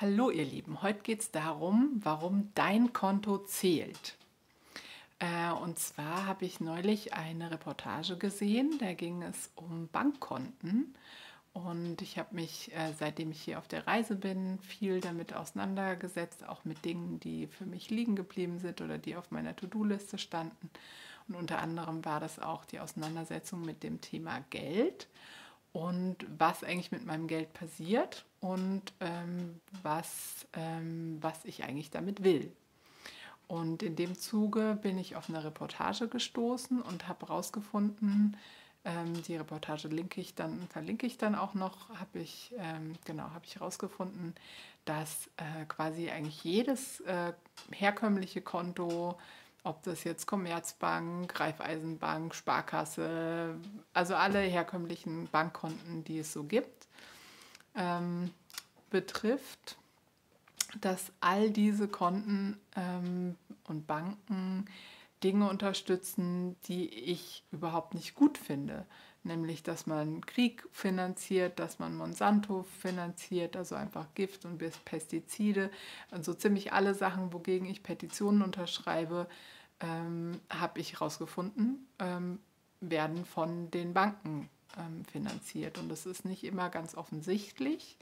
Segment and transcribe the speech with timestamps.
[0.00, 4.16] Hallo ihr Lieben, heute geht es darum, warum dein Konto zählt.
[5.20, 10.96] Äh, und zwar habe ich neulich eine Reportage gesehen, da ging es um Bankkonten.
[11.52, 16.44] Und ich habe mich, äh, seitdem ich hier auf der Reise bin, viel damit auseinandergesetzt,
[16.44, 20.70] auch mit Dingen, die für mich liegen geblieben sind oder die auf meiner To-Do-Liste standen.
[21.28, 25.06] Und unter anderem war das auch die Auseinandersetzung mit dem Thema Geld
[25.74, 32.22] und was eigentlich mit meinem Geld passiert und ähm, was, ähm, was ich eigentlich damit
[32.22, 32.50] will.
[33.48, 38.36] Und in dem Zuge bin ich auf eine Reportage gestoßen und habe herausgefunden,
[38.84, 43.24] ähm, die Reportage linke ich dann, verlinke ich dann auch noch, habe ich, ähm, genau,
[43.24, 44.34] habe ich herausgefunden,
[44.84, 47.32] dass äh, quasi eigentlich jedes äh,
[47.72, 49.18] herkömmliche Konto
[49.64, 53.56] ob das jetzt Commerzbank, Raiffeisenbank, Sparkasse,
[53.94, 56.86] also alle herkömmlichen Bankkonten, die es so gibt,
[57.74, 58.30] ähm,
[58.90, 59.76] betrifft,
[60.80, 64.66] dass all diese Konten ähm, und Banken
[65.22, 68.84] Dinge unterstützen, die ich überhaupt nicht gut finde.
[69.22, 75.70] Nämlich, dass man Krieg finanziert, dass man Monsanto finanziert, also einfach Gift und Pestizide.
[76.10, 79.26] Also ziemlich alle Sachen, wogegen ich Petitionen unterschreibe,
[79.80, 82.38] ähm, habe ich herausgefunden, ähm,
[82.80, 85.78] werden von den Banken ähm, finanziert.
[85.78, 87.96] Und das ist nicht immer ganz offensichtlich.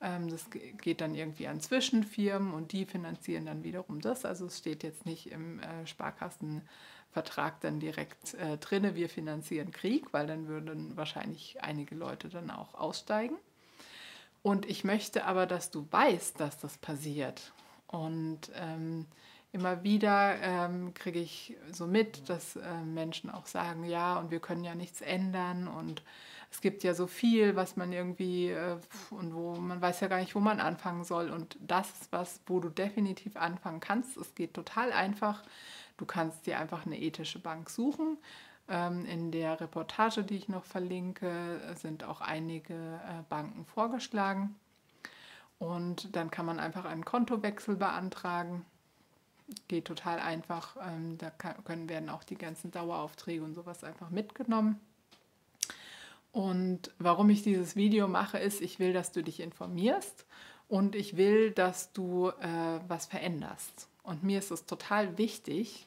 [0.00, 4.24] Ähm, das geht dann irgendwie an Zwischenfirmen und die finanzieren dann wiederum das.
[4.24, 10.12] Also es steht jetzt nicht im äh, Sparkassenvertrag dann direkt äh, drin, wir finanzieren Krieg,
[10.12, 13.36] weil dann würden wahrscheinlich einige Leute dann auch aussteigen.
[14.42, 17.52] Und ich möchte aber, dass du weißt, dass das passiert.
[17.86, 19.06] Und ähm,
[19.52, 24.40] immer wieder ähm, kriege ich so mit, dass äh, Menschen auch sagen, ja, und wir
[24.40, 26.02] können ja nichts ändern und
[26.50, 28.76] es gibt ja so viel, was man irgendwie äh,
[29.10, 31.30] und wo man weiß ja gar nicht, wo man anfangen soll.
[31.30, 34.18] Und das ist was, wo du definitiv anfangen kannst.
[34.18, 35.42] Es geht total einfach.
[35.96, 38.18] Du kannst dir einfach eine ethische Bank suchen.
[38.68, 44.54] Ähm, in der Reportage, die ich noch verlinke, sind auch einige äh, Banken vorgeschlagen.
[45.58, 48.66] Und dann kann man einfach einen Kontowechsel beantragen
[49.68, 50.76] geht total einfach.
[50.86, 54.80] Ähm, da können, werden auch die ganzen Daueraufträge und sowas einfach mitgenommen.
[56.32, 60.24] Und warum ich dieses Video mache, ist, ich will, dass du dich informierst
[60.68, 63.88] und ich will, dass du äh, was veränderst.
[64.02, 65.86] Und mir ist es total wichtig,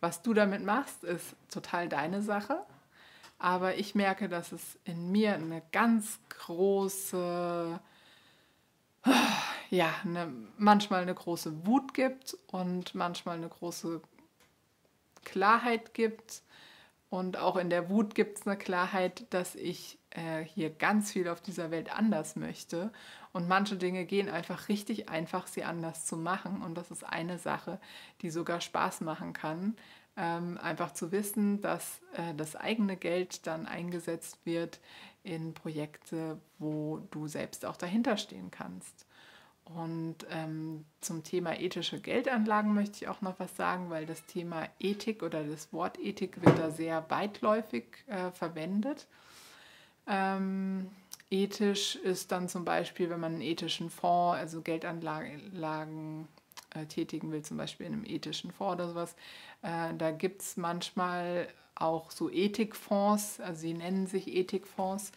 [0.00, 2.60] was du damit machst, ist total deine Sache.
[3.38, 7.80] Aber ich merke, dass es in mir eine ganz große
[9.76, 14.00] ja, eine, manchmal eine große Wut gibt und manchmal eine große
[15.24, 16.42] Klarheit gibt.
[17.10, 21.28] Und auch in der Wut gibt es eine Klarheit, dass ich äh, hier ganz viel
[21.28, 22.90] auf dieser Welt anders möchte.
[23.32, 26.62] Und manche Dinge gehen einfach richtig einfach, sie anders zu machen.
[26.62, 27.78] Und das ist eine Sache,
[28.22, 29.76] die sogar Spaß machen kann.
[30.16, 34.80] Ähm, einfach zu wissen, dass äh, das eigene Geld dann eingesetzt wird
[35.22, 39.06] in Projekte, wo du selbst auch dahinter stehen kannst.
[39.74, 44.68] Und ähm, zum Thema ethische Geldanlagen möchte ich auch noch was sagen, weil das Thema
[44.78, 49.06] Ethik oder das Wort Ethik wird da sehr weitläufig äh, verwendet.
[50.06, 50.88] Ähm,
[51.30, 56.28] ethisch ist dann zum Beispiel, wenn man einen ethischen Fonds, also Geldanlagen
[56.74, 59.16] äh, tätigen will, zum Beispiel in einem ethischen Fonds oder sowas,
[59.62, 65.10] äh, da gibt es manchmal auch so Ethikfonds, also sie nennen sich Ethikfonds.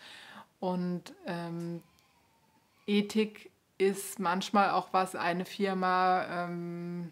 [0.59, 1.83] Und ähm,
[2.87, 7.11] Ethik ist manchmal auch was eine Firma ähm,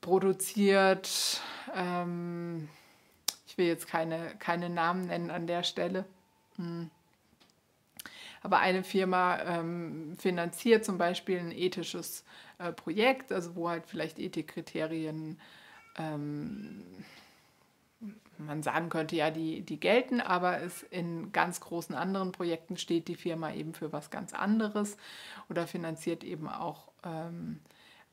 [0.00, 1.40] produziert.
[1.74, 2.68] Ähm,
[3.46, 6.04] ich will jetzt keine, keine Namen nennen an der Stelle.
[6.56, 6.90] Hm.
[8.42, 12.24] Aber eine Firma ähm, finanziert zum Beispiel ein ethisches
[12.58, 15.40] äh, Projekt, also wo halt vielleicht Ethikkriterien
[15.96, 16.84] ähm,
[18.38, 23.08] man sagen könnte, ja, die, die gelten, aber es in ganz großen anderen Projekten steht
[23.08, 24.96] die Firma eben für was ganz anderes
[25.48, 27.60] oder finanziert eben auch, ähm,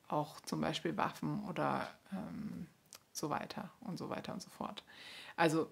[0.07, 2.67] auch zum Beispiel Waffen oder ähm,
[3.11, 4.83] so weiter und so weiter und so fort.
[5.35, 5.69] Also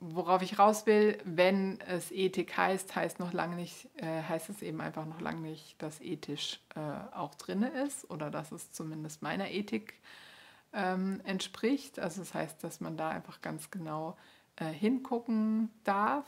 [0.00, 4.62] worauf ich raus will, wenn es Ethik heißt, heißt noch lange nicht, äh, heißt es
[4.62, 9.22] eben einfach noch lange nicht, dass ethisch äh, auch drin ist oder dass es zumindest
[9.22, 10.31] meiner Ethik äh,
[10.72, 11.98] ähm, entspricht.
[11.98, 14.16] Also das heißt, dass man da einfach ganz genau
[14.56, 16.26] äh, hingucken darf.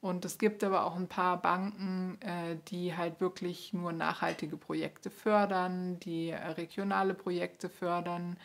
[0.00, 5.10] Und es gibt aber auch ein paar Banken, äh, die halt wirklich nur nachhaltige Projekte
[5.10, 8.36] fördern, die äh, regionale Projekte fördern.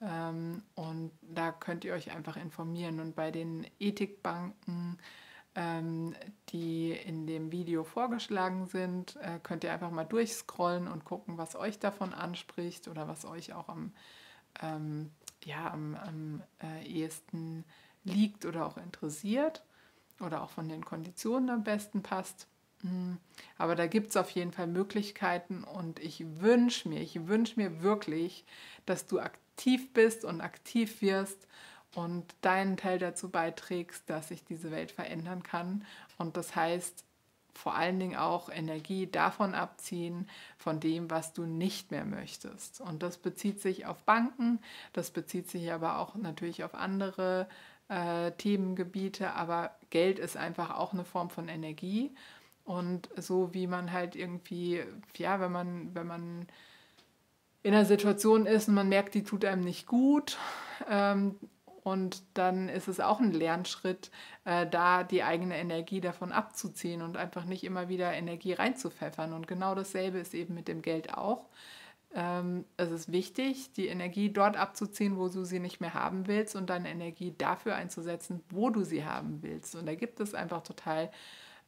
[0.00, 3.00] Ähm, und da könnt ihr euch einfach informieren.
[3.00, 4.98] Und bei den Ethikbanken
[5.56, 6.14] ähm,
[6.50, 11.56] die in dem Video vorgeschlagen sind, äh, könnt ihr einfach mal durchscrollen und gucken, was
[11.56, 13.92] euch davon anspricht oder was euch auch am,
[14.62, 15.10] ähm,
[15.44, 17.64] ja, am, am äh, ehesten
[18.04, 19.64] liegt oder auch interessiert
[20.20, 22.46] oder auch von den Konditionen am besten passt.
[22.82, 23.18] Mhm.
[23.58, 27.82] Aber da gibt es auf jeden Fall Möglichkeiten und ich wünsche mir, ich wünsche mir
[27.82, 28.44] wirklich,
[28.86, 31.46] dass du aktiv bist und aktiv wirst
[31.94, 35.84] und deinen Teil dazu beiträgst, dass sich diese Welt verändern kann.
[36.18, 37.04] Und das heißt
[37.56, 42.80] vor allen Dingen auch Energie davon abziehen, von dem, was du nicht mehr möchtest.
[42.80, 44.60] Und das bezieht sich auf Banken,
[44.92, 47.48] das bezieht sich aber auch natürlich auf andere
[47.88, 52.14] äh, Themengebiete, aber Geld ist einfach auch eine Form von Energie.
[52.64, 54.82] Und so wie man halt irgendwie,
[55.16, 56.46] ja, wenn man, wenn man
[57.62, 60.36] in einer Situation ist und man merkt, die tut einem nicht gut,
[60.88, 61.36] ähm,
[61.86, 64.10] und dann ist es auch ein Lernschritt,
[64.44, 69.32] äh, da die eigene Energie davon abzuziehen und einfach nicht immer wieder Energie reinzupfeffern.
[69.32, 71.48] Und genau dasselbe ist eben mit dem Geld auch.
[72.12, 76.56] Ähm, es ist wichtig, die Energie dort abzuziehen, wo du sie nicht mehr haben willst
[76.56, 79.76] und deine Energie dafür einzusetzen, wo du sie haben willst.
[79.76, 81.12] Und da gibt es einfach total,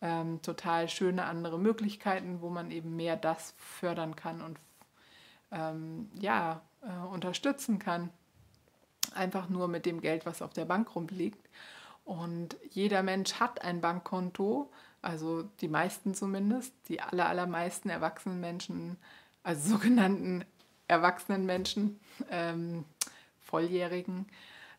[0.02, 4.58] ähm, total schöne andere Möglichkeiten, wo man eben mehr das fördern kann und
[5.52, 8.10] ähm, ja, äh, unterstützen kann
[9.14, 11.48] einfach nur mit dem Geld, was auf der Bank rumliegt.
[12.04, 14.70] Und jeder Mensch hat ein Bankkonto,
[15.02, 18.96] also die meisten zumindest, die aller, allermeisten erwachsenen Menschen,
[19.42, 20.44] also sogenannten
[20.88, 22.00] erwachsenen Menschen,
[22.30, 22.84] ähm,
[23.40, 24.26] Volljährigen,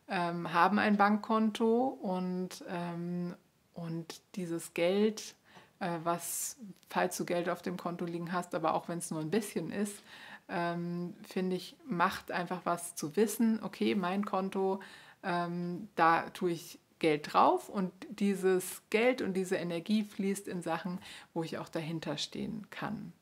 [0.07, 3.35] ähm, haben ein Bankkonto und, ähm,
[3.73, 5.35] und dieses Geld,
[5.79, 6.57] äh, was,
[6.89, 9.71] falls du Geld auf dem Konto liegen hast, aber auch wenn es nur ein bisschen
[9.71, 10.01] ist,
[10.49, 14.79] ähm, finde ich, macht einfach was zu wissen, okay, mein Konto,
[15.23, 20.99] ähm, da tue ich Geld drauf und dieses Geld und diese Energie fließt in Sachen,
[21.33, 23.13] wo ich auch dahinter stehen kann.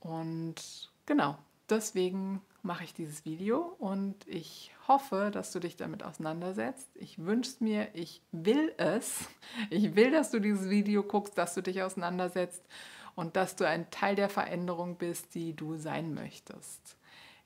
[0.00, 1.36] Und genau,
[1.68, 6.88] deswegen mache ich dieses Video und ich hoffe, dass du dich damit auseinandersetzt.
[6.94, 9.28] Ich wünsche mir, ich will es.
[9.70, 12.64] Ich will, dass du dieses Video guckst, dass du dich auseinandersetzt
[13.14, 16.96] und dass du ein Teil der Veränderung bist, die du sein möchtest.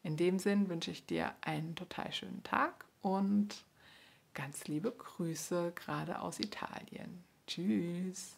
[0.02, 3.64] In dem Sinn wünsche ich dir einen total schönen Tag und
[4.34, 7.24] ganz liebe Grüße gerade aus Italien.
[7.46, 8.36] Tschüss.